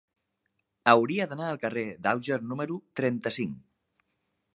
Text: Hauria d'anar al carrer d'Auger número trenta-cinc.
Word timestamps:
Hauria 0.93 1.27
d'anar 1.33 1.49
al 1.49 1.59
carrer 1.65 1.83
d'Auger 2.07 2.39
número 2.53 2.79
trenta-cinc. 3.01 3.61